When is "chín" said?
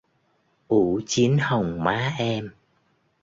1.05-1.37